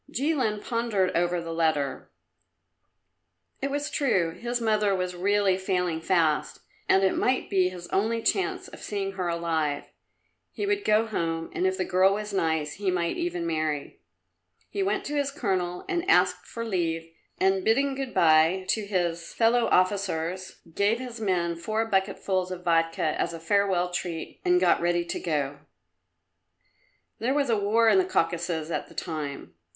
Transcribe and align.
Jilin 0.11 0.63
pondered 0.65 1.11
over 1.15 1.39
the 1.39 1.53
letter. 1.53 2.09
It 3.61 3.69
was 3.69 3.91
true; 3.91 4.31
his 4.31 4.59
mother 4.59 4.95
was 4.95 5.13
really 5.15 5.59
failing 5.59 6.01
fast, 6.01 6.57
and 6.89 7.03
it 7.03 7.15
might 7.15 7.51
be 7.51 7.69
his 7.69 7.85
only 7.89 8.23
chance 8.23 8.67
of 8.67 8.79
seeing 8.81 9.11
her 9.11 9.27
alive. 9.27 9.83
He 10.51 10.65
would 10.65 10.83
go 10.83 11.05
home, 11.05 11.51
and 11.53 11.67
if 11.67 11.77
the 11.77 11.85
girl 11.85 12.15
was 12.15 12.33
nice, 12.33 12.73
he 12.77 12.89
might 12.89 13.15
even 13.17 13.45
marry. 13.45 13.99
He 14.71 14.81
went 14.81 15.05
to 15.05 15.13
his 15.17 15.29
colonel 15.29 15.85
and 15.87 16.09
asked 16.09 16.47
for 16.47 16.65
leave, 16.65 17.07
and 17.39 17.63
bidding 17.63 17.93
good 17.93 18.11
bye 18.15 18.65
to 18.69 18.87
his 18.87 18.91
[Illustration: 18.91 19.03
A 19.03 19.05
PRISONER. 19.05 19.09
To 19.11 19.17
face 19.19 19.35
page 19.37 19.37
82.] 19.37 19.37
fellow 19.37 19.81
officers, 19.83 20.73
gave 20.73 20.99
his 20.99 21.21
men 21.21 21.55
four 21.55 21.85
bucketfuls 21.85 22.49
of 22.49 22.63
vodka 22.63 23.13
as 23.21 23.33
a 23.35 23.39
farewell 23.39 23.91
treat, 23.91 24.41
and 24.43 24.59
got 24.59 24.81
ready 24.81 25.05
to 25.05 25.19
go. 25.19 25.59
There 27.19 27.35
was 27.35 27.51
a 27.51 27.55
war 27.55 27.87
in 27.87 27.99
the 27.99 28.05
Caucasus 28.05 28.71
at 28.71 28.87
the 28.87 28.95
time. 28.95 29.53